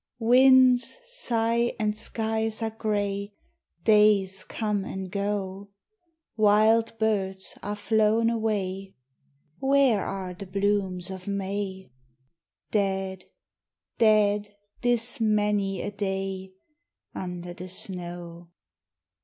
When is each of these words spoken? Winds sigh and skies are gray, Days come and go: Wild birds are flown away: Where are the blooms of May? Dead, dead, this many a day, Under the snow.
Winds 0.17 0.97
sigh 1.03 1.73
and 1.79 1.95
skies 1.95 2.63
are 2.63 2.71
gray, 2.71 3.35
Days 3.83 4.43
come 4.43 4.83
and 4.83 5.11
go: 5.11 5.69
Wild 6.35 6.97
birds 6.97 7.55
are 7.61 7.75
flown 7.75 8.27
away: 8.27 8.95
Where 9.59 10.03
are 10.03 10.33
the 10.33 10.47
blooms 10.47 11.11
of 11.11 11.27
May? 11.27 11.91
Dead, 12.71 13.25
dead, 13.99 14.55
this 14.81 15.19
many 15.21 15.83
a 15.83 15.91
day, 15.91 16.51
Under 17.13 17.53
the 17.53 17.69
snow. 17.69 18.49